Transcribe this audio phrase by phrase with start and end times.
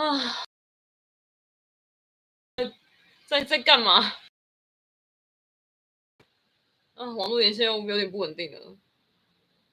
[0.00, 0.44] 啊，
[3.26, 4.14] 在在干嘛？
[6.94, 8.78] 啊，网络连线又有点不稳定了，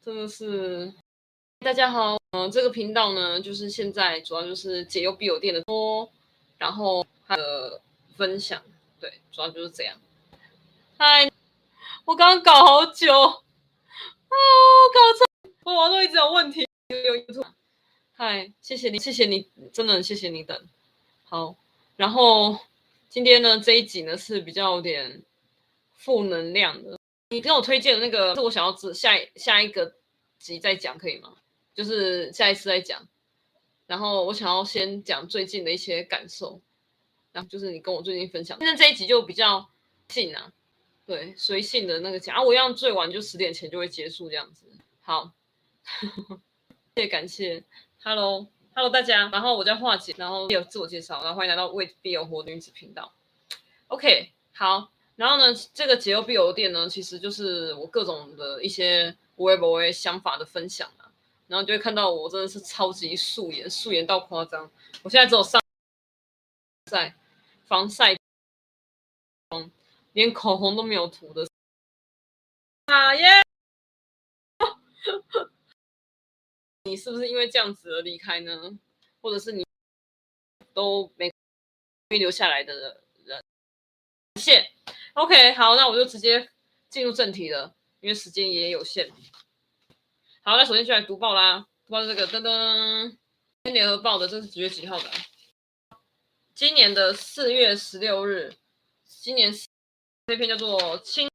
[0.02, 0.93] 真的是。
[1.59, 6.11] 大家好，嗯、这个频道呢，就是现在主要就是解忧必有店的多，
[6.57, 7.82] 然后还有
[8.18, 8.62] 分享，
[9.00, 9.98] 对，主要就是这样。
[10.98, 11.32] 嗨，
[12.04, 14.36] 我刚刚搞好久，啊，
[14.94, 15.25] 搞错，
[15.64, 16.68] 我网络一直有问题。
[18.20, 20.60] 嗨，谢谢你，谢谢你，真的谢谢你等。
[21.24, 21.56] 好，
[21.96, 22.57] 然后
[23.07, 25.21] 今天呢，这一集呢是比较有点
[25.93, 27.00] 负能量的。
[27.30, 29.93] 你跟我推荐的那个，是我想要知下下一个
[30.40, 31.36] 集再讲，可以吗？
[31.76, 33.08] 就是下一次再讲，
[33.86, 36.59] 然后我想要先讲最近的一些感受，
[37.31, 38.58] 然后就是你跟我最近分享。
[38.58, 39.70] 现在这一集就比较
[40.08, 40.52] 近啊，
[41.06, 44.66] 对，随性的那个讲啊，我一样最晚就十点前就会结束这样子。
[45.02, 45.34] 好，
[46.95, 47.64] 谢谢感谢
[48.08, 53.13] ，Hello Hello 大家，然后我叫华姐，然后有自我介绍，然后欢迎来到为必有活女子频道。
[53.88, 61.11] OK，好，然后呢，这个解忧必有店呢，其实就是我各种的一些微博想法的分享啊。
[61.47, 64.72] 然后就会看到我真的是超级素颜，素颜到夸张。
[65.03, 65.61] 我现在只有上
[66.89, 67.13] 晒
[67.66, 68.16] 防晒
[69.50, 69.69] 妆，
[70.13, 71.45] 连口红都没有涂的。
[72.85, 73.41] 啊耶！
[76.88, 78.80] 你是不是因为这样子而离开呢？
[79.22, 79.66] 或者是你
[80.74, 81.30] 都没
[82.18, 83.44] 留下来的人？
[84.36, 84.72] 谢。
[85.14, 86.50] OK，好，那我就直接
[86.90, 89.10] 进入正题了，因为时间也有限。
[90.44, 91.68] 好，那首先就来读报啦。
[91.86, 93.18] 读报这个噔噔，今
[93.66, 95.12] 天联合报的这是几月几号的？
[96.54, 98.56] 今年的四月十六日。
[99.04, 99.54] 今年
[100.28, 101.28] 这篇叫做《亲》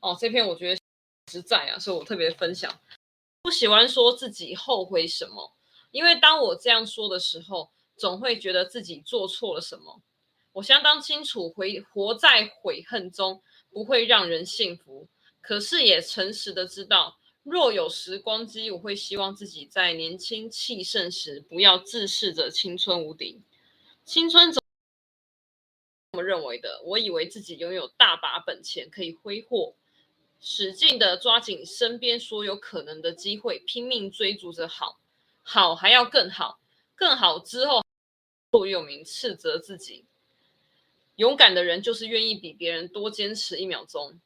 [0.00, 0.80] 哦，这篇我觉得
[1.30, 2.80] 实在啊，所以我特别分享。
[3.46, 5.54] 不喜欢说自己后悔什么，
[5.92, 10.02] 因为当我这样说的时候，总会觉得自己做错了什么。
[10.54, 15.06] 我相当清楚，回活在悔恨中不会让人幸福，
[15.40, 17.20] 可是也诚实的知道。
[17.44, 23.40] 若有时光机，我会希望自己在年轻气盛时，不要自视着青春无敌。
[24.04, 24.60] 青春总
[26.10, 26.82] 这么认为的。
[26.84, 29.76] 我以为自己拥有大把本钱可以挥霍，
[30.40, 35.00] 使劲的抓紧身边所有可能的机会，拼命追逐着好，
[35.42, 36.60] 好还要更好，
[36.94, 37.82] 更好之后
[38.52, 40.04] 座右铭，斥责自己。
[41.16, 44.20] 勇敢的人就是愿意比别人多坚持一秒钟。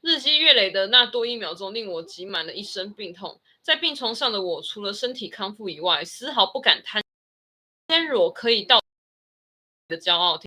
[0.00, 3.40] 日积月累的那多一秒钟，令我挤满了一身病痛。
[3.62, 7.02] 在病床上的我，除了身体康复以外，丝毫不敢贪。
[7.88, 8.80] 天若可以到
[9.88, 10.40] 的骄傲，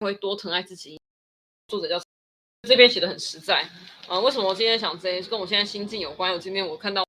[0.00, 1.00] 会多疼爱自己。
[1.68, 2.02] 作者叫
[2.68, 3.68] 这边写的很实在
[4.08, 4.18] 啊。
[4.20, 6.32] 为什么我今天想这跟我现在心境有关？
[6.32, 7.06] 我今天我看到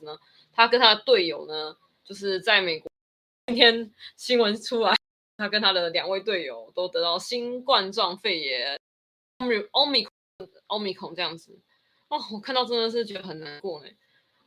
[0.00, 0.18] 呢，
[0.52, 2.90] 他跟他的队友呢，就是在美国。
[3.46, 4.94] 今天新闻出来，
[5.36, 8.78] 他跟他的两位队友都得到新冠状肺炎。
[9.72, 10.06] 欧米。
[10.66, 11.58] 欧米孔这样子
[12.08, 13.88] 哦，我看到真的是觉得很难过呢。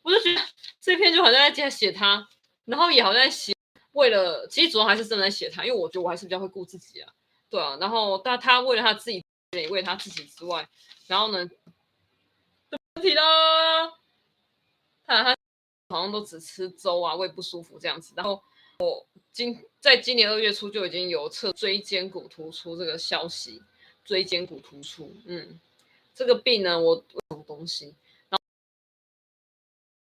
[0.03, 0.39] 我就觉得
[0.79, 2.27] 这篇就好像在写他，
[2.65, 3.55] 然后也好像在写
[3.93, 7.11] 为了，其实主要还是真的在写他，因为我觉得我还是比较会顾自己啊，
[7.49, 7.75] 对啊。
[7.81, 9.25] 然后但他为了他自己，
[9.57, 10.67] 也为他自己之外，
[11.07, 11.49] 然后呢，
[12.95, 13.87] 问题啦，
[15.05, 15.35] 看他
[15.89, 18.13] 好像都只吃粥啊，胃不舒服这样子。
[18.15, 18.41] 然后
[18.79, 23.61] 我今在今年二月初就已经有测椎间骨突出这个消息，
[24.05, 25.59] 椎间骨突出，嗯。
[26.13, 27.95] 这个病呢，我什么东西，
[28.27, 28.37] 然后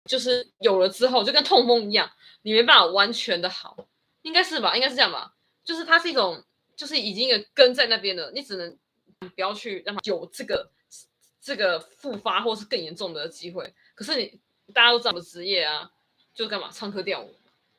[0.05, 2.11] 就是有了之后，就跟痛风一样，
[2.41, 3.77] 你没办法完全的好，
[4.23, 4.75] 应该是吧？
[4.75, 5.35] 应该是这样吧？
[5.63, 6.43] 就是它是一种，
[6.75, 8.75] 就是已经有根在那边了，你只能
[9.29, 10.71] 不要去让他有这个
[11.39, 13.73] 这个复发或是更严重的机会。
[13.93, 14.39] 可是你
[14.73, 15.91] 大家都知道我的职业啊，
[16.33, 16.69] 就干嘛？
[16.71, 17.35] 唱歌跳舞，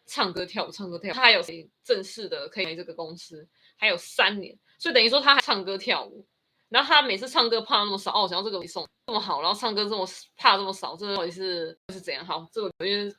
[0.06, 1.14] 唱歌跳舞，唱歌跳舞。
[1.14, 3.46] 他还有谁正式的可以来这个公司？
[3.76, 6.24] 还有三年，所以等于说他还唱歌跳舞。
[6.68, 12.24] 然后他每次唱歌怕那么少哦，想要这个送这么好，然后唱歌这么怕这么少，这到底是是怎样？
[12.24, 13.14] 好，这个因为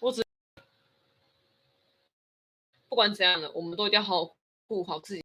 [0.00, 0.22] 我只
[2.88, 4.36] 不管怎样的，我们都一定要好好
[4.66, 5.22] 顾好自己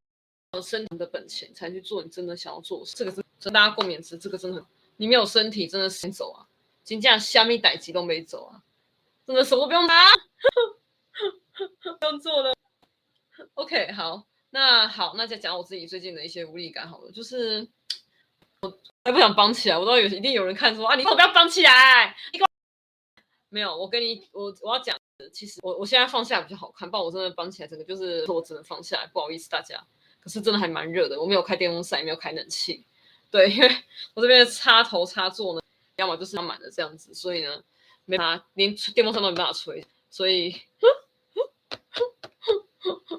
[0.54, 2.94] 有身体的本钱，才去做你真的想要做的事。
[2.98, 4.64] 这个是真大家共勉之，这个真的，
[4.98, 6.46] 你没有身体真的先走啊，
[6.84, 8.62] 金价虾米代志都没走啊，
[9.26, 10.10] 真的什么都不用拿，
[12.00, 12.54] 不用做了。
[13.54, 14.26] OK，好。
[14.54, 17.66] 那好，那再讲我自己最近的一些无力感好了，就是
[18.60, 22.40] 我还不想绑起来，我都有一定有人看说啊，你不要绑起来，你
[23.48, 24.94] 没有，我跟你我我要讲，
[25.32, 29.82] 其实我我现在放下比较好看，不然我真的绑起来，这个就是我只能放下来，不好意思大家，
[30.22, 32.86] 可是真的还蛮热的，我没有开电风扇，也没有开冷气，
[33.30, 33.70] 对，因为
[34.14, 35.62] 我这边的插头插座呢，
[35.98, 37.64] 要么就是要满的这样子，所以呢，
[38.06, 40.56] 没办法连电风扇都没办法吹，所以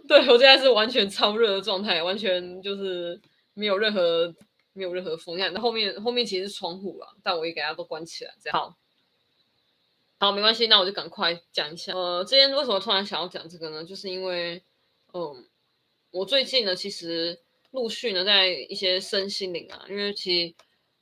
[0.06, 3.20] 对，我现在是完全超热的状态，完全就是
[3.54, 4.34] 没有任何
[4.72, 5.36] 没有任何风。
[5.36, 8.76] 你看，那后面后面其实是窗户啊，但我也给它都关起来，这样好。
[10.18, 11.92] 好，没关系，那我就赶快讲一下。
[11.94, 13.84] 呃，今天为什么突然想要讲这个呢？
[13.84, 14.62] 就是因为，
[15.12, 15.44] 嗯，
[16.12, 17.40] 我最近呢，其实
[17.72, 20.54] 陆续呢，在一些身心灵啊，因为其实，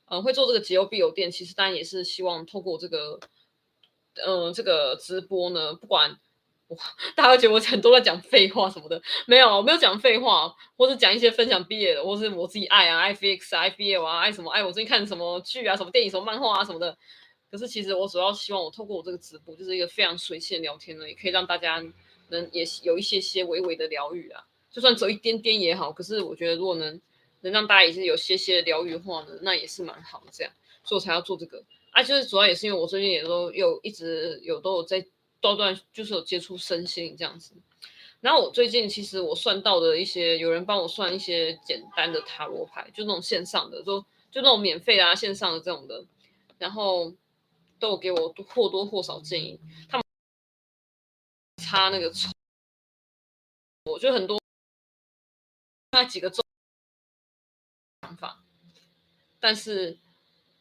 [0.05, 3.19] 呃，会做这个解忧必有店，其实当然也是希望透过这个，
[4.25, 6.17] 嗯，这个直播呢，不管。
[7.17, 16.97] 大家觉得我很多在讲废话什么的，没有，我没有讲废话，或是讲一些分享毕业的，或是我自己爱啊，爱 FX 爱 BL 啊，爱什么爱我最近看什么剧啊，什么电影，什么漫画啊什么的。
[17.51, 21.83] 可是其实我主要希望我透过我这个直播，就是一个非常随性的聊天呢，也可以让大家
[22.29, 25.91] 能也有一些些微微的疗愈啊，就算走一点点也好。
[25.91, 26.99] 可是我觉得如果能
[27.41, 30.27] 能让大家也是有些些疗愈的话呢，那也是蛮好的。
[30.31, 30.53] 这样，
[30.83, 35.05] 所以我才要做这个啊，就是主要也是因为我最近也都有一直有都有在。
[35.41, 37.55] 断断就是有接触身心这样子，
[38.19, 46.05] 然后我最近其实我算到的一些，有人帮我算一些简单的塔罗牌，就那种线上的，就就那种免费啊线上的这种的，
[46.59, 47.11] 然后
[47.79, 49.59] 都有给我或多或少建议，
[49.89, 50.03] 他们
[51.57, 52.13] 插那个，
[53.85, 54.39] 我就很多
[55.91, 56.43] 那几个做
[58.01, 58.43] 想法，
[59.39, 59.97] 但是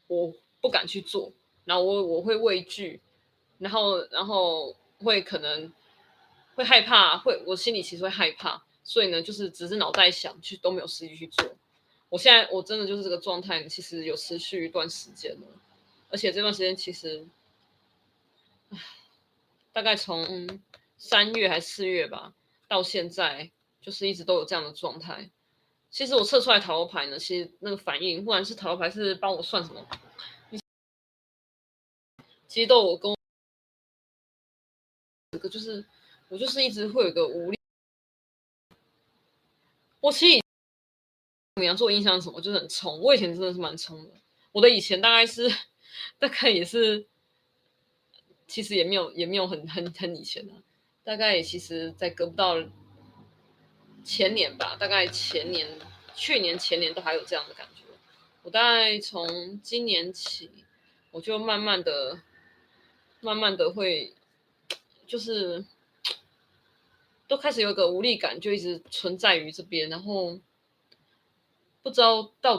[0.06, 1.32] 我不敢去做，
[1.64, 3.00] 然后我我会畏惧。
[3.58, 5.70] 然后，然后会可能
[6.54, 11.46] 会害怕，会我心里其实会害怕，所以呢，就是只是脑袋想去，都没有实际去做。
[12.08, 15.46] 我现在我真的就是这个状态，其实有持续一段时间了，
[16.08, 17.28] 而且这段时间其实，
[19.74, 20.58] 大概从
[20.96, 22.32] 三月还是四月吧，
[22.66, 23.50] 到现在
[23.80, 25.30] 就是一直都有这样的状态。
[25.90, 29.86] 其实我测出来塔罗牌呢，其实那个反应，不管是塔罗牌是帮我算什么，
[32.46, 33.14] 其实都有跟。
[35.32, 35.84] 这个就是
[36.28, 37.58] 我，就是一直会有个无力。
[40.00, 40.42] 我其实
[41.54, 43.00] 牡羊座印象什么，就是很冲。
[43.00, 44.10] 我以前真的是蛮冲的。
[44.52, 45.48] 我的以前大概是，
[46.18, 47.06] 大概也是，
[48.48, 50.52] 其实也没有，也没有很很很以前的。
[51.04, 52.56] 大概也其实，在隔不到
[54.12, 55.78] 前年吧，大概前年、
[56.16, 57.84] 去年、前年都还有这样的感觉。
[58.42, 60.50] 我大概从今年起，
[61.12, 62.20] 我就慢慢的、
[63.20, 64.12] 慢慢的会。
[65.06, 65.64] 就是
[67.28, 70.40] 都开始有个无力感，就一直存在于这边，然后
[71.82, 72.56] 不知道到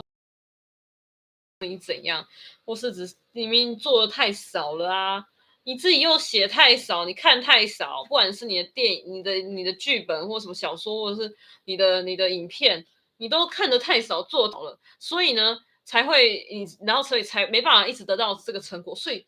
[1.58, 2.26] 底你怎样，
[2.64, 5.28] 或是只明明做的太少了啊，
[5.64, 12.84] 你自己又写太少，你看太少，不管是你的电影、你的你的剧本，或什么小说，或者是你的你的影片，
[13.16, 19.26] 你都看得太少，做到了，所以呢才会你，然后所以才没办法一直得到这个成果，所以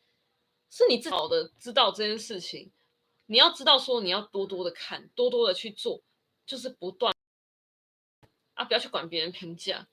[0.71, 2.73] 是你自己的知道这件事情。
[3.27, 6.03] 你要知道，说你要多多的看，多多的去做，
[6.45, 7.15] 就是不断
[8.53, 9.87] 啊，不要去管别人评价。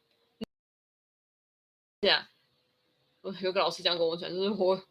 [2.01, 2.29] 对啊，
[3.21, 4.83] 我有个老师这样跟我讲，就是我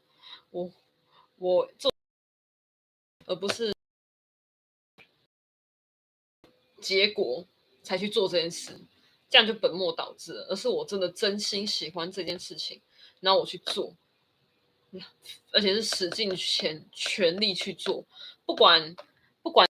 [0.50, 0.73] 我
[1.40, 1.90] 我做，
[3.25, 3.72] 而不是
[6.82, 7.46] 结果
[7.82, 8.78] 才去做这件事，
[9.31, 10.48] 这样就本末倒置了。
[10.50, 12.82] 而是我真的真心喜欢这件事情，
[13.20, 13.96] 然后我去做。
[15.52, 18.04] 而且是使尽全全力去做，
[18.44, 18.97] 不管
[19.40, 19.64] 不管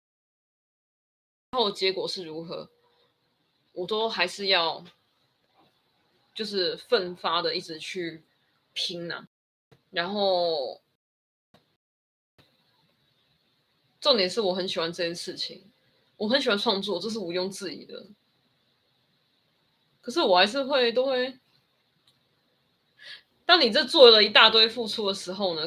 [1.53, 2.71] 后结果是如何，
[3.73, 4.83] 我都还是要
[6.35, 8.25] 就是奋发的一直去
[8.73, 9.29] 拼呢、啊。
[9.91, 10.81] 然后
[14.01, 15.63] 重点是我很喜欢这件事情，
[16.17, 18.07] 我很喜欢创作，这是毋庸置疑的。
[20.01, 21.39] 可是我还是会都会。
[23.45, 25.67] 当你这做了一大堆付出的时候呢，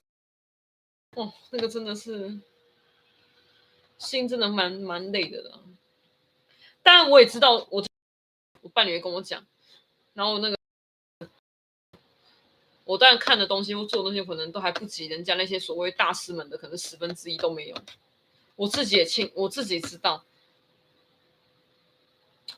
[1.16, 2.40] 哦，那个真的是
[3.98, 5.60] 心真的蛮蛮累的了。
[6.82, 7.86] 当然我也知道我，
[8.62, 9.46] 我伴侣也跟我讲，
[10.13, 10.58] 然后那个
[12.86, 17.78] 我当然看的东西或做的东西可能都还不及人家那些所谓大师们的，可能十分之一都没有。
[18.55, 20.25] 我自己也清，我自己知道，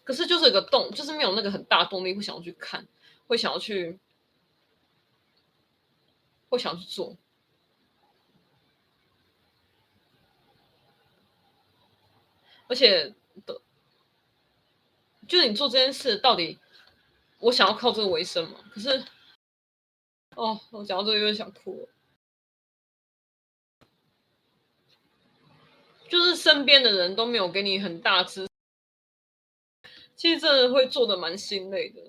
[0.03, 2.87] 可是就是有个洞，就是没有那个很大动力，会想要去看，
[3.27, 3.99] 会想要去。
[6.47, 7.17] 会想去做，
[12.69, 13.13] 而且
[13.45, 13.61] 的，
[15.27, 16.59] 就是你做这件事，到底
[17.39, 18.59] 我想要靠这个为生吗？
[18.71, 19.03] 可是，
[20.35, 21.89] 哦，我讲到这个有点想哭了。
[26.09, 28.47] 就是身边的人都没有给你很大支，
[30.15, 32.01] 其实真的会做得蛮心累的。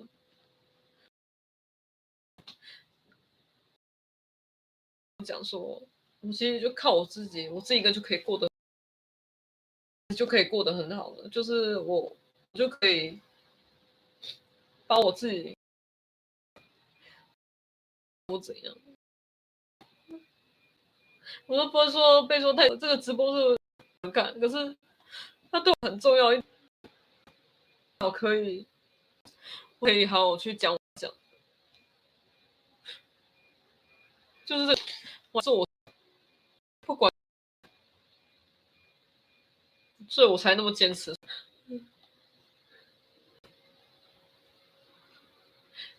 [5.25, 5.81] 讲说，
[6.21, 8.47] 我其实就靠我自己，我自己一个就可以过得
[10.15, 12.15] 就可以过得很好了，就是我，
[12.53, 13.19] 我就可以
[14.85, 15.57] 把我自己
[18.27, 18.77] 我怎样，
[21.47, 23.56] 我都不会说被说太这个直播是
[24.07, 24.77] 很看，可是
[25.51, 26.27] 它对我很重要，
[27.99, 28.65] 我可以
[29.79, 31.11] 我可以好好去讲讲，
[34.45, 34.81] 就是
[35.31, 35.67] 我是我
[36.81, 37.11] 不管。
[40.09, 41.13] 所以我才那么坚持。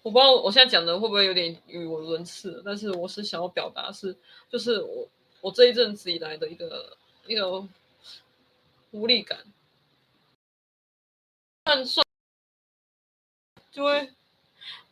[0.01, 4.17] 我不知道我现在讲的会不会有点语无伦次，但是我是想要表达是，
[4.49, 5.07] 就是我
[5.43, 6.97] 我这一阵子以来的一个
[7.27, 7.69] 一个
[8.91, 9.39] 无力感，
[11.65, 12.07] 算算
[13.71, 14.13] 就会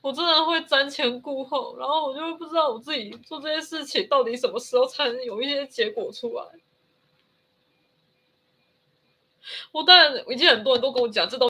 [0.00, 6.44] 我真的会瞻前顾后，然后我就会不知道我自己做这些事情到底什么时候才能有一些结果出来。
[9.72, 11.48] 我当然已经很多人都跟我讲，这都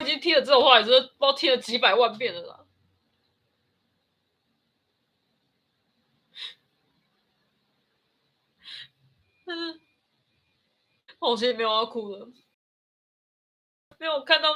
[0.00, 2.66] 已经听了这种话，也是不知道听了几百万遍了啦。
[9.44, 9.81] 但是，
[11.30, 12.28] 我其实没有要哭了，
[13.98, 14.54] 没有看到，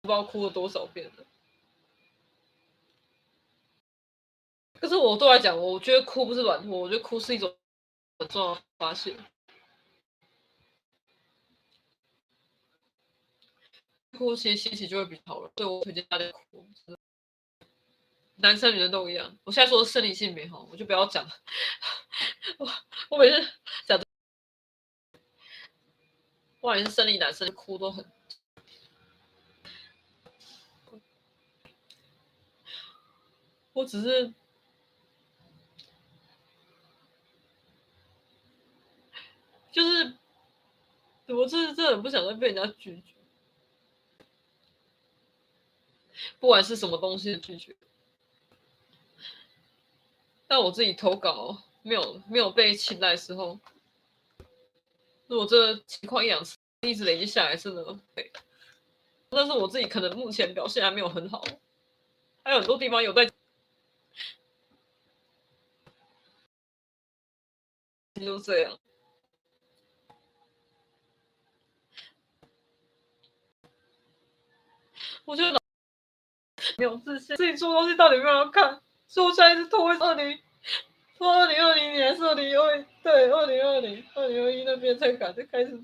[0.00, 1.26] 不知道哭了多少遍了。
[4.74, 7.52] 可是我对我来讲，我觉得哭不是软弱，我觉得哭是一种
[8.18, 9.16] 很重要的发泄。
[14.16, 16.68] 哭其实心情就会比较好了，所以我推荐大家哭。
[18.38, 19.38] 男生女生都一样。
[19.44, 21.30] 我现在说的生理性美好，我就不要讲了。
[22.58, 22.68] 我
[23.10, 23.48] 我每次
[23.86, 23.98] 讲，
[26.60, 28.04] 不管是生理男生哭都很，
[33.72, 34.32] 我只是。
[39.70, 40.18] 就是，
[41.26, 43.14] 我这这很不想再被人家拒绝，
[46.40, 47.76] 不管是什么东西拒绝。
[50.48, 53.60] 但我自己投稿没有没有被青睐的时候，
[55.26, 58.32] 如果这情况一两次一直累积下来，真的对。
[59.28, 61.44] 但是我自己可能目前表现还没有很好，
[62.42, 63.30] 还有很多地方有在，
[68.14, 68.78] 就这样。
[75.26, 75.60] 我觉得
[76.78, 78.82] 没有自信，自己做东西到底有没有人看？
[79.08, 80.38] 所以我现在一直拖二零，
[81.16, 85.82] 拖二零二零年，是二零二对二零二零二零二一那边才敢再开始。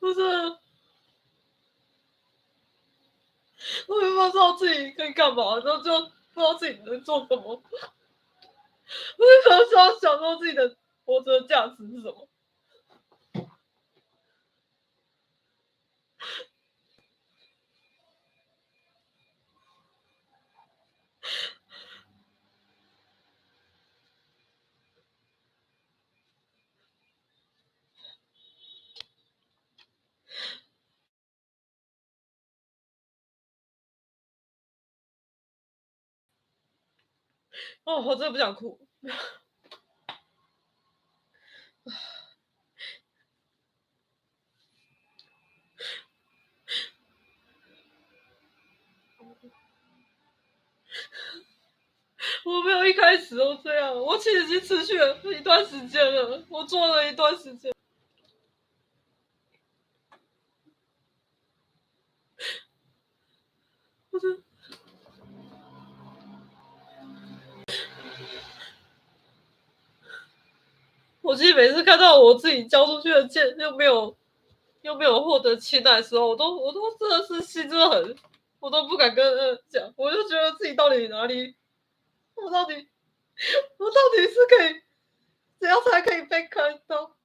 [0.00, 0.20] 不是。
[3.86, 7.42] 我也不知道自己可以干嘛，然后就不知道自己能做什么。
[9.18, 12.27] 我就想想想说自己的活着的价值是什么。
[37.84, 38.78] 哦，我真的不想哭。
[52.44, 57.72] 我没有一开始都这样，我其实已经持续了一段时间了，我做了一段时间。
[64.10, 64.42] 我真。
[71.38, 74.14] 其实每次看到我自己交出去的剑又没有
[74.82, 78.16] 又没有获得期待的时候，我都我都真的是心真的很，
[78.60, 81.54] 我都不敢跟人讲，我就觉得自己到底哪里，
[82.34, 82.88] 我到底
[83.78, 84.82] 我到底是可以
[85.60, 87.16] 怎样才可以被看到？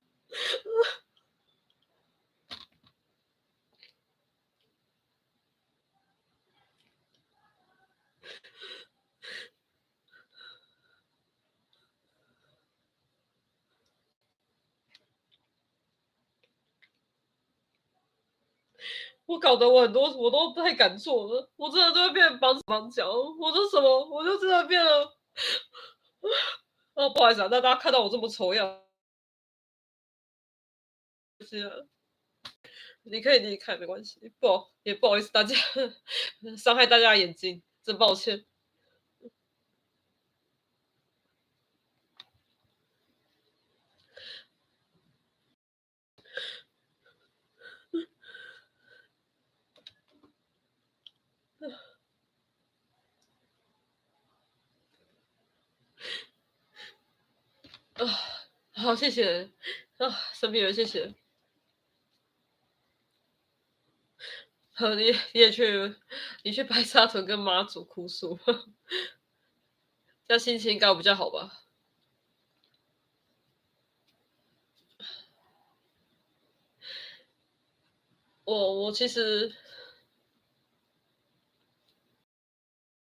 [19.25, 25.18] 我搞得我很多我都不太敢做了，我真的就会变绑手绑脚，我说什么我就真的变了。
[26.94, 28.82] 哦，不好意思啊，那大家看到我这么丑样，
[31.42, 31.88] 是，
[33.03, 35.56] 你可以离开，没关系，不好，也不好意思大家
[36.58, 38.46] 伤害大家的眼睛，真抱歉。
[57.94, 58.06] 啊，
[58.94, 59.50] 好，谢谢
[59.98, 61.16] 啊，身边人，谢谢。
[64.74, 65.96] 好，你你也去，
[66.44, 68.38] 你去白沙屯跟妈祖哭诉，
[70.28, 71.64] 这样心情应该比较好吧？
[78.44, 79.56] 我我其实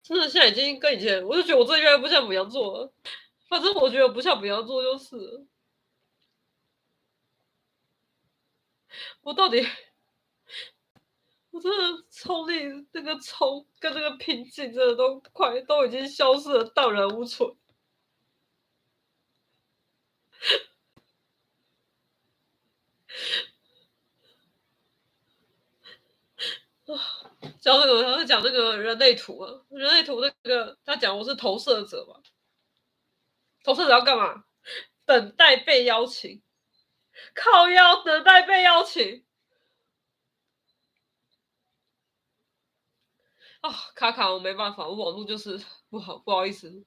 [0.02, 2.92] 真的现在已经跟以前，我就觉得我这越来越不像母羊座了。
[3.48, 5.46] 反正我觉得不像母羊座，就是
[9.22, 9.66] 我到底，
[11.50, 17.48] 我真的冲力那个冲跟那个平静，真的都快都已经消失了，荡然无存。
[26.86, 26.94] 啊，
[27.60, 32.22] 讲那个，他在讲那个人类图啊，人类图那个，他讲我是投射者嘛。
[33.62, 34.44] 投射者要干嘛？
[35.04, 36.42] 等待被邀请，
[37.34, 39.24] 靠腰等待被邀请。
[43.60, 45.60] 啊、哦，卡卡，我没办法，我网络就是
[45.90, 46.84] 不好，不好意思，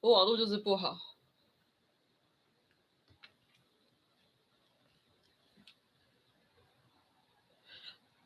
[0.00, 0.98] 我网络就是不好，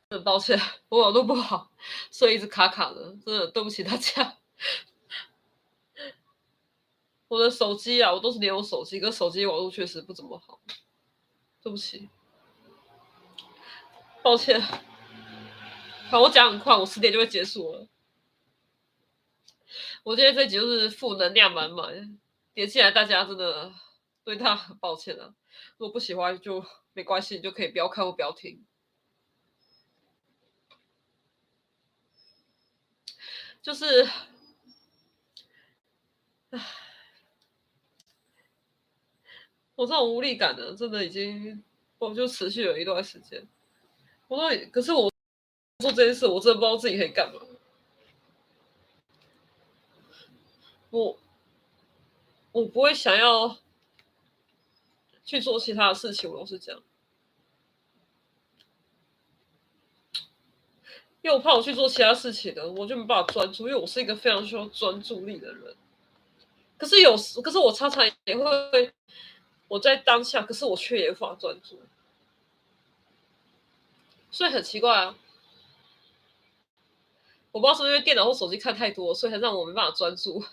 [0.09, 0.57] 很抱歉，
[0.89, 1.73] 我网络不好，
[2.13, 4.39] 所以一直卡卡的，真的对不起大家。
[7.29, 10.61] 我的手机啊，我都是连我手机，跟手机网络确实不怎么好，
[11.61, 12.09] 对不起，
[14.23, 14.61] 抱歉。
[16.09, 17.89] 好，我讲很快，我十点就会结束了。
[20.05, 22.21] 我今天这集就是负能量满满，
[22.55, 23.73] 点进来大家真的
[24.23, 25.35] 对他很抱歉啊。
[25.79, 28.65] 如果不喜欢就没关系，你就可以不要看或不要听。
[33.61, 34.09] 就是，
[36.51, 36.86] 唉。
[39.77, 41.63] 我这种无力感呢，真的已经，
[41.99, 43.47] 我就持续了一段时间。
[44.27, 45.13] 我说，可是我
[45.81, 47.41] 做这件事，我真的不知道自己可以干嘛。
[50.89, 51.19] 我，
[52.53, 53.59] 我不会想要
[55.23, 56.83] 去做其他的事情，我老实讲，
[61.21, 65.77] 因为我怕我去做其他事情呢，我就没办法专注，因为我是一个非常需要专注力的人。
[66.79, 68.91] 可是有时，可是我常常也会。
[69.69, 71.81] 我在当下，可是我却也无法专注，
[74.31, 75.17] 所以很奇怪啊！
[77.51, 80.39] 我不知道是不是因为电脑或手机看太多，所以才让我没办法专注。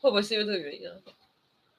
[0.00, 0.94] 会不会是因为这个原因啊？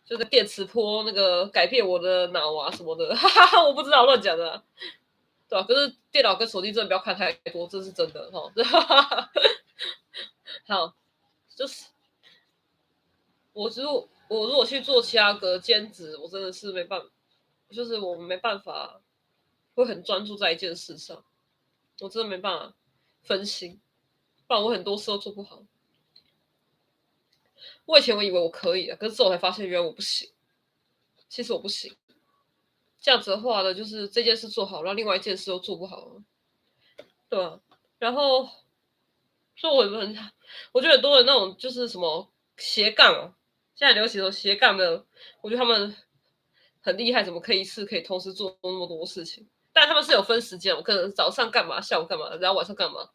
[0.03, 3.15] 就是电磁波那个改变我的脑啊什么的，
[3.65, 4.63] 我不知道乱讲的，
[5.49, 5.65] 对吧？
[5.67, 8.51] 可是电脑跟手机真的不要看太多，这是真的哈。
[10.67, 10.93] 好，
[11.55, 11.85] 就是
[13.53, 14.07] 我只有。
[14.27, 17.07] 我如果去做其他个兼职，我真的是没办法，
[17.69, 19.01] 就是我没办法
[19.75, 21.23] 会很专注在一件事上，
[21.99, 22.75] 我真的没办法
[23.23, 23.79] 分心，
[24.47, 25.63] 不然我很多事都做不好。
[27.85, 30.31] 我以前我以为我可以啊，可是之后才发现原来我不行。
[31.29, 31.95] 其实我不行，
[32.99, 36.23] 这样子的话呢，就是这件事做好，然后另外一件事又做不好了，
[37.29, 37.59] 对吧？
[37.99, 38.49] 然后，
[39.55, 40.17] 所以我很，
[40.71, 43.35] 我觉得很多人那种就是什么斜杠啊。
[43.75, 45.05] 现在流行说斜杠的，
[45.41, 45.95] 我觉得他们
[46.81, 49.47] 很厉害，怎么可以一次可以同时做那么多事情？
[49.73, 53.09] 但他们是有分时间，我可能早上干嘛，下午干嘛，然后晚上干嘛。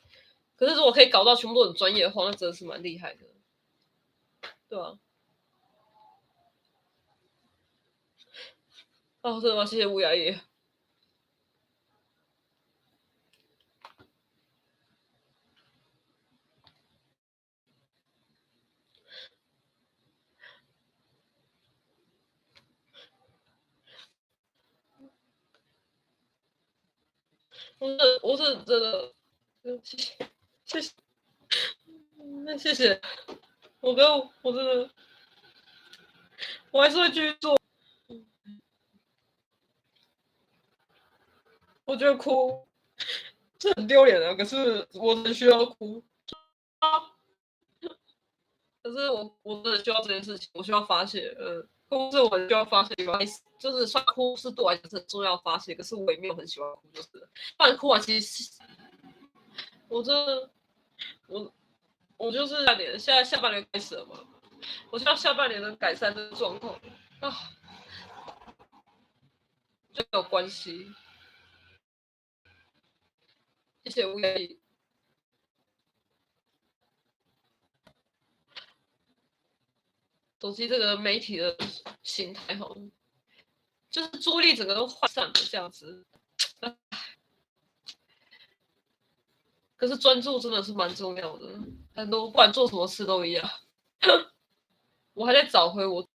[0.57, 3.25] 可是如果可以搞到全部都很专业的话，那真的是蛮厉害的，
[4.68, 4.99] 对啊？
[9.23, 9.64] 哦，真的吗？
[9.64, 10.38] 谢谢乌鸦爷。
[27.80, 29.14] 我是我是真的，
[29.82, 30.14] 谢谢
[30.66, 30.92] 谢谢，
[32.44, 33.00] 那谢谢，
[33.80, 34.06] 我跟
[34.42, 34.90] 我真的，
[36.72, 37.58] 我还是会继续做。
[41.86, 42.68] 我觉得哭
[43.58, 46.04] 是很丢脸的，可是我很需要哭。
[48.82, 57.09] 可是我我真的需要这件事情，我需要发泄，呃，哭是我需要发泄，不好意思，就是算哭是对我来讲是很重要发泄，可是我也没有很喜欢哭，就是，
[57.59, 58.61] 不然哭完其实，
[59.88, 60.50] 我这，
[61.26, 61.53] 我
[62.16, 64.24] 我就是下年现在下半年开始了嘛，
[64.92, 66.81] 我希望下半年能改善这个状况
[67.20, 67.37] 啊，
[69.92, 70.87] 就没有关系，
[73.83, 74.60] 谢谢吴言
[80.40, 81.55] 手机这个媒体的
[82.03, 82.74] 心态好，
[83.90, 86.07] 就是注意力整个都涣散了这样子。
[89.76, 91.46] 可是专注真的是蛮重要的，
[91.94, 93.50] 很多不管做什么事都一样。
[95.12, 96.09] 我还在找回我，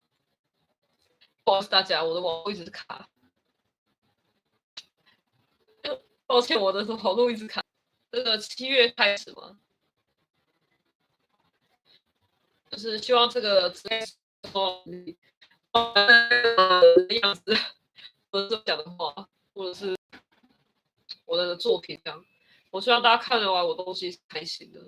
[1.44, 3.10] 不好意思大家，我的网络一直卡。
[6.26, 7.64] 抱歉，我的网络一直卡。
[8.12, 9.60] 这个七月开始吗？
[12.74, 14.04] 就是希望这个之类
[14.52, 15.16] 说的
[17.22, 17.56] 样子，
[18.32, 19.96] 或者讲的话，或者是
[21.26, 22.26] 我的作品这样，
[22.72, 24.82] 我希望大家看得完我东西是开心的。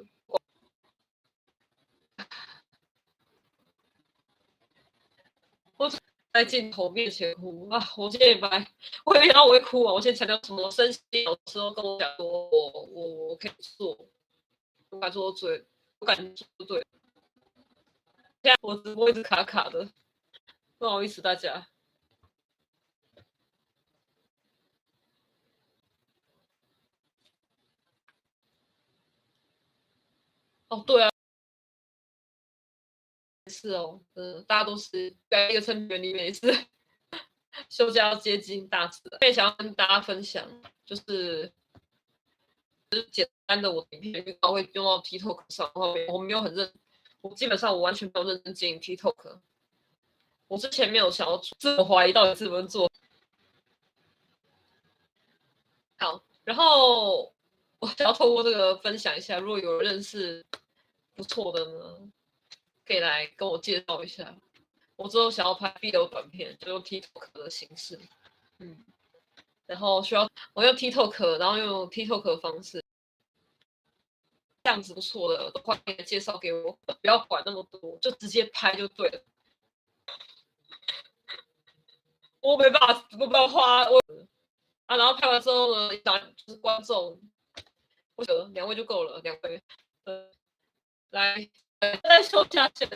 [5.77, 5.87] 我
[6.33, 7.79] 在镜头面前哭啊！
[7.97, 8.67] 我今天礼拜，
[9.03, 9.93] 我没想到我会哭啊！
[9.93, 10.71] 我先强调什么？
[10.71, 13.95] 身心老师都跟我讲说我，我我可以做，
[14.89, 15.63] 我敢做对，
[15.99, 16.83] 我敢做对。
[18.45, 19.89] 现在我直播一直卡卡的，
[20.77, 21.67] 不好意思大家。
[30.67, 31.09] 哦，对啊，
[33.47, 36.41] 是哦，嗯，大家都是在一个成员里面是
[37.67, 40.47] 休假要接近大自然，我也想跟大家分享，
[40.85, 41.51] 就是
[42.91, 46.71] 就是简单的我的影片预告会用到 TikTok 上，然后我没有很认。
[47.25, 49.39] 我基本上我完全没有认真经营 TikTok，
[50.47, 52.87] 我之前没有想要自我怀疑到底是怎么做。
[55.97, 57.33] 好，然后
[57.79, 60.45] 我想要透过这个分享一下，如果有认识
[61.15, 62.11] 不错的呢，
[62.85, 64.35] 可以来跟我介绍一下。
[64.95, 67.99] 我之后想要拍 video 短片，就用 TikTok 的形式，
[68.59, 68.85] 嗯，
[69.65, 72.84] 然后需要我用 TikTok，然后用 TikTok 的方式。
[74.65, 79.23] 这样子不错的，都欢迎介绍给我，不要管那么多，就直接拍就对了。
[82.39, 84.01] 我没办法，我不要花我
[84.87, 84.97] 啊。
[84.97, 87.21] 然后拍完之后呢，一打就是观众，
[88.15, 89.61] 我觉得两位就够了，两位。
[90.05, 90.31] 呃，
[91.11, 91.47] 来，
[92.01, 92.89] 再说下去。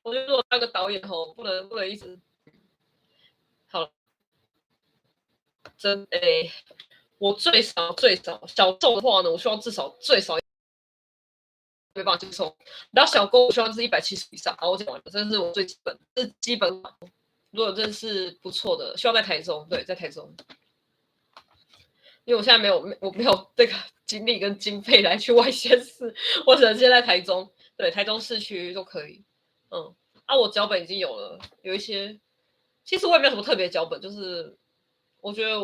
[0.00, 2.18] 我觉得如果当个导演吼，不能不能一直。
[3.66, 3.92] 好，
[5.76, 6.50] 真诶，
[7.18, 10.40] 我最少最少小众的话呢，我希望至少最少。
[12.00, 12.56] 没办法接受，
[12.90, 14.56] 然后小勾我希望是一百七十以上。
[14.58, 16.82] 好，我讲完了，这是我最基本，这基本。
[17.50, 20.32] 如果真是不错的，希望在台中，对，在台中。
[22.24, 23.74] 因为我现在没有，我没有这个
[24.06, 26.14] 精力跟经费来去外县市，
[26.46, 29.24] 我只能先在台中，对，台中市区都可以。
[29.70, 29.92] 嗯，
[30.26, 32.20] 啊，我脚本已经有了，有一些，
[32.84, 34.56] 其实我也没有什么特别脚本，就是
[35.20, 35.58] 我觉得，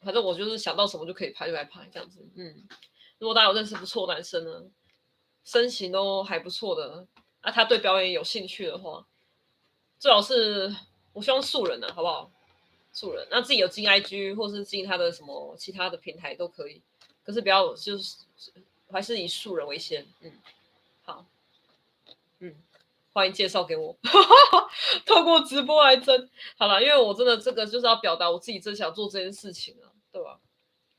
[0.00, 2.24] 反正我就是想到什么就可以拍就来拍这样子。
[2.36, 2.68] 嗯，
[3.18, 4.62] 如果大家有认识不错男生呢？
[5.44, 7.06] 身形都还不错的，
[7.40, 9.06] 啊，他对表演有兴趣的话，
[9.98, 10.74] 最好是
[11.12, 12.30] 我希望素人呢、好不好？
[12.92, 16.82] 素人，那自己有进 IG 或是进他的什么其他的平台都可以，
[17.24, 18.16] 可是不要就是
[18.90, 20.32] 还是以素人为先，嗯，
[21.04, 21.24] 好，
[22.40, 22.56] 嗯，
[23.12, 23.96] 欢迎介绍给我，
[25.06, 30.40] 透过直播来争，好了，因为我真的这个就是要表达我自己真想做这件事情啊，对吧？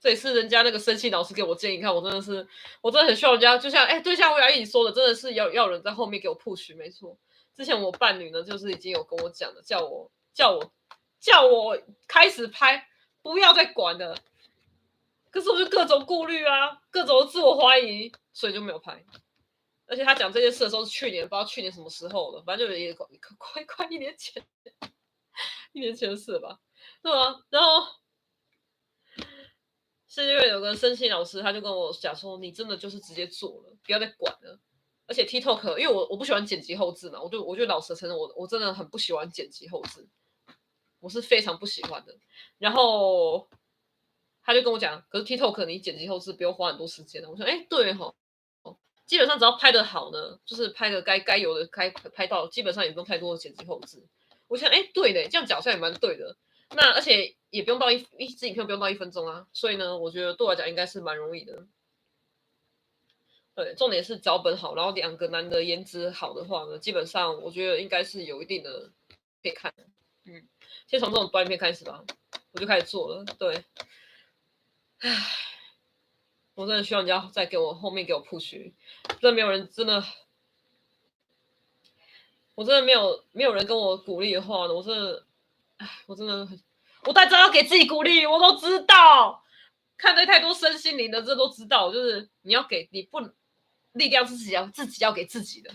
[0.02, 2.46] 这也是人家那个生气老师给我建议，看我真的是，
[2.82, 7.16] 我真的很需要人家，就像哎，对，像我阿姨说的，真的是要要人在后面给我 push，没错。
[7.56, 10.74] 之前我伴侣呢，就是已经有跟我讲了，叫我叫我
[11.20, 12.88] 叫我开始拍，
[13.22, 14.18] 不要再管了。
[15.30, 19.06] 可是我就各种顾虑啊，各种自我怀疑，所以就没有拍。
[19.86, 23.06] 而且他讲这件事的时候是去年，不知道去年什么时候了，反正就也快
[23.38, 24.44] 快快一年前，
[25.74, 26.58] 一年前的事吧，
[27.04, 27.40] 对吧？
[27.52, 28.01] 然后。
[30.13, 34.60] 是因为有个生信老师，他就跟我讲说：“你真的就是直接做了，不要再管了。”
[35.08, 40.06] 而且 TikTok，因为我我不喜欢剪辑后置嘛，我就我就老实承认，我我真的很不喜欢剪辑后置，
[41.00, 42.13] 我是非常不喜欢的。
[42.58, 43.47] 然后
[44.43, 48.13] 他就跟我讲：“可是 TikTok 你剪辑后置不用花很多时间的。”我说：“哎，对哈，
[49.06, 54.04] 基本上只要拍的好呢，就是拍的该该有的该拍到，基本上也不用太多的剪辑后置。”
[54.50, 56.36] 我想：“哎，对的，这样讲好像也蛮对的。”
[56.74, 61.66] 那而且也不用到一一支影片不用到一分钟啊，所以呢，我觉得对我来讲应该是蛮容易的。
[63.54, 68.90] 对，重点是脚本好，然后两个男的颜值好的话呢，基本上我觉得应该是有一定的
[69.44, 69.74] 可以看。
[70.24, 70.48] 嗯，
[70.88, 72.04] 先从这种短片开始吧，
[72.52, 73.26] 我就开始做了。
[73.38, 73.66] 对，
[75.00, 75.10] 唉，
[76.54, 78.72] 我真的希望人家再给我后面给我 push，
[79.20, 80.02] 真的没有人真的，
[82.56, 85.26] 我真的没有没有人跟我鼓励的话呢，我真的，
[86.08, 86.60] 我真的很，
[87.06, 89.44] 我大家要给自己鼓励，我都知道，
[89.98, 93.20] 看的太多身心灵的，这都知道，就是你要给你不。
[93.94, 95.70] 力量是自己要自己要给自己的，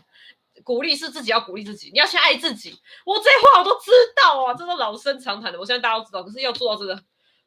[0.64, 2.74] 鼓励是自己要鼓励自己，你要先爱自己。
[3.04, 6.22] 我这话我都知道啊，这都老生常谈的，我相信大家都知道。
[6.22, 6.98] 可是要做到这个，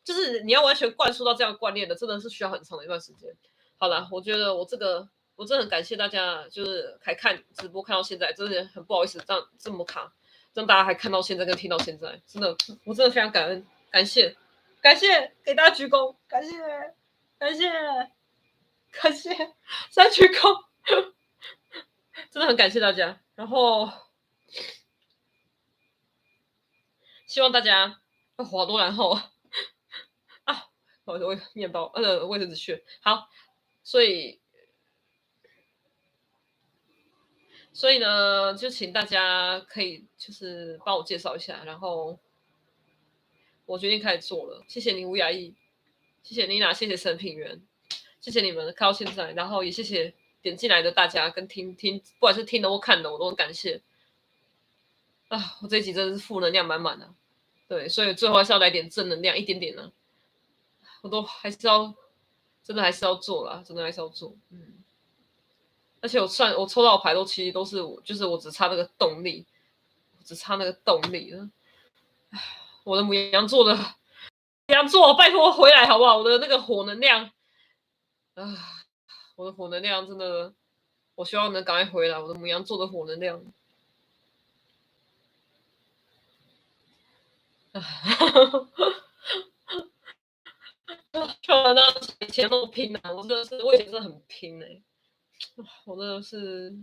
[0.04, 3.36] 就是你要完全灌输到这样观念的，真的是需要很长的一段时间。
[3.78, 10.14] 好了，我觉得我这个我真的很感谢大家，就是还看直播看到现在，真的很不好意思这样这么卡，
[10.54, 14.36] 让大家还看到现在跟听到现在，真的我真的非常感恩，感谢
[14.82, 16.58] 感谢给大家鞠躬，感谢
[17.38, 17.72] 感谢。
[18.92, 19.30] 感谢
[19.92, 20.64] 再鞠躬，
[22.32, 23.22] 真的很感谢大家。
[23.36, 23.88] 然后
[27.28, 28.02] 希望大家
[28.36, 29.12] 啊，好多然后
[30.44, 30.70] 啊，
[31.06, 32.84] 我我面包呃，卫生纸屑。
[33.02, 33.30] 好，
[33.84, 34.42] 所以
[37.80, 41.64] 所以呢，就请大家可以就是帮我介绍一下。
[41.64, 42.20] 然后
[43.66, 44.62] 我决定开始做了。
[44.68, 45.56] 谢谢你吴雅艺，
[46.22, 47.62] 谢谢妮娜，谢谢沈品源。
[48.20, 53.82] 谢谢你们看到现在，然后也谢谢点进来的大家跟听听，不管是听的或看的，我都很感谢。
[55.30, 57.10] 啊，我这一集真的是负能量满满的，
[57.70, 59.90] 对，所以最后还是要来点正能量，一点点呢，
[61.02, 61.96] 我都还是要，
[62.62, 64.76] 真的还是要做啦，真的还是要做，嗯。
[66.02, 69.46] 而且我算我抽到的牌都其实都是我，就是我只差那个动力，
[70.24, 71.50] 只差那个动力了。
[72.32, 72.42] 唉，
[72.84, 73.86] 我的母羊座的牡
[74.68, 76.18] 羊座，拜托回来好不好？
[76.18, 77.32] 我的那个火能量。
[78.36, 78.56] 啊，
[79.36, 80.54] 我的火能量真的，
[81.16, 82.18] 我希望能赶快回来。
[82.18, 83.44] 我的母羊座的火能量，
[87.74, 87.82] 啊，
[91.42, 91.82] 说到
[92.20, 94.82] 以前那么拼啊，我真的是，我以前真的很拼哎、欸，
[95.86, 96.76] 我真的是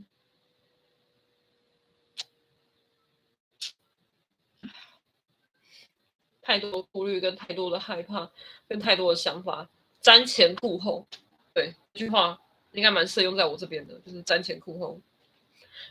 [6.41, 8.31] 太多顾虑，跟太多的害怕，
[8.69, 9.69] 跟太多的想法，
[10.01, 11.07] 瞻前顾后。
[11.53, 12.41] 对，这句话
[12.73, 15.01] 应该蛮适用在我这边的，就是瞻前顾后，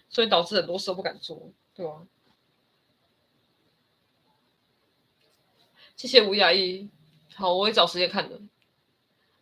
[0.10, 2.08] 所以导致很多事都不敢做，对吧、
[5.96, 6.90] 谢谢吴雅艺，
[7.36, 8.40] 好，我会找时间看的，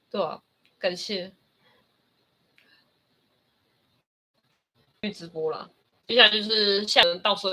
[0.10, 0.44] 对吧、啊？
[0.80, 1.34] 感谢，
[5.04, 5.70] 去直播啦。
[6.08, 7.52] 接下来就是下人到时候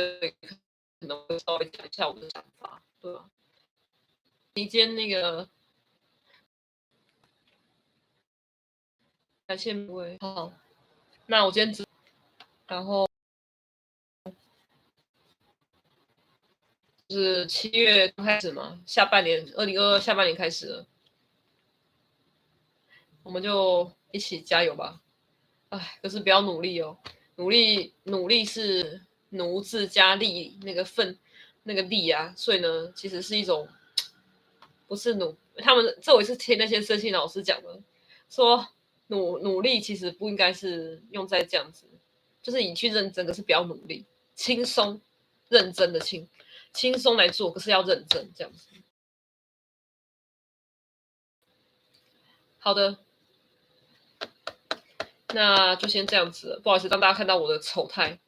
[1.00, 3.28] 可能会稍微讲一下我的想法，对吧、
[4.54, 5.48] 你今天那个。
[9.46, 10.52] 感谢各位，好，
[11.26, 11.84] 那我今天只，
[12.68, 13.08] 然后
[17.08, 20.86] 是七月开始嘛，下半年二零二二下半年开始了，
[23.24, 25.02] 我们就一起加油吧，
[25.70, 26.96] 哎，可是不要努力哦，
[27.40, 29.00] 努力努力是
[29.30, 31.18] 奴字加力那个份
[31.62, 33.66] 那个力啊，所以呢，其实是一种
[34.86, 37.80] 不是努，他们这我也是听那些声心老师讲的，
[38.28, 38.68] 说。
[39.12, 41.84] 努努力其实不应该是用在这样子，
[42.40, 45.00] 就是你去认真，可是不要努力，轻松
[45.48, 46.28] 认真的轻，
[46.72, 48.68] 轻松来做，可是要认真这样子。
[52.58, 52.98] 好的，
[55.34, 58.18] 那就先这样子，不好意思让大家看到我的丑态，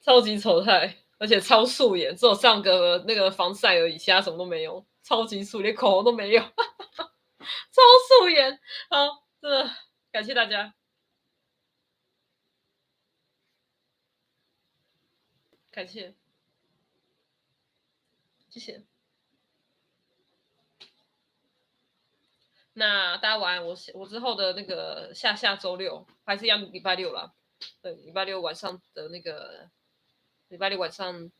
[0.00, 4.84] 超级丑态，而且超素颜，只有上个那个防晒而已，其他什么都没有。
[5.04, 8.60] 超级素，连口红都没有，超素颜。
[8.88, 9.68] 好，真的
[10.12, 10.74] 感谢大家，
[15.72, 16.14] 感谢，
[18.48, 18.91] 谢谢。
[22.74, 27.32] 那大家晚安，我我之后的那个下下周六还是一样礼拜六啦，
[27.82, 29.68] 对，礼拜六晚上的那个
[30.48, 31.30] 礼拜六晚上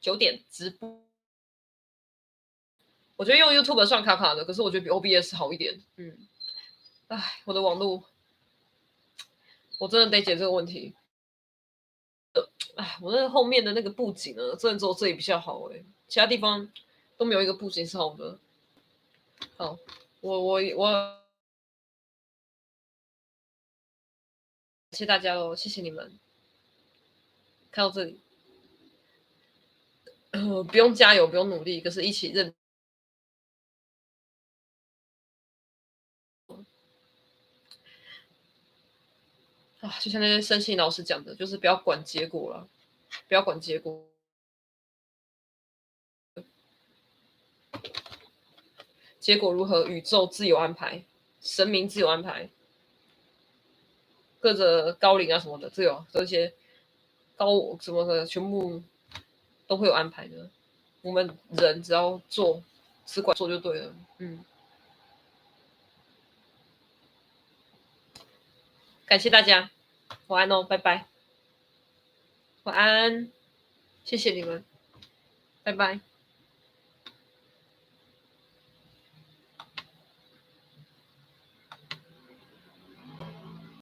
[0.00, 1.02] 九点直播。
[3.16, 5.78] 我觉得用 YouTube 算卡卡的，可是我觉得比 OBS 好一点。
[5.96, 6.16] 嗯，
[7.08, 8.02] 哎，我的网络，
[9.78, 10.94] 我真的得解这个问题。
[12.76, 16.72] 哎，我那后面的那个布景呢，真的只有这里比较好哎，其他地方
[17.18, 18.38] 都没有一个布景是好的。
[19.58, 19.78] 好，
[20.20, 21.20] 我我我，
[24.90, 26.18] 谢谢大家喽，谢谢你们。
[27.70, 28.20] 看到这里，
[30.32, 32.54] 呃，不用加油，不用努力，可是一起认。
[39.80, 42.68] 啊，就像那些生信老师讲的，就是不要管结果了，
[43.26, 44.09] 不要管结果。
[49.30, 51.04] 结果如何，宇宙自有安排，
[51.40, 52.50] 神明自有安排，
[54.40, 56.52] 各个高灵啊什么的，自有这些
[57.36, 58.82] 高什么的，全部
[59.68, 60.50] 都会有安排的。
[61.02, 62.64] 我们人只要做，
[63.06, 63.94] 只管做就对了。
[64.18, 64.44] 嗯。
[69.06, 69.70] 感谢大家，
[70.26, 71.06] 晚安哦，拜拜，
[72.64, 73.30] 晚安，
[74.04, 74.64] 谢谢你们，
[75.62, 76.00] 拜拜。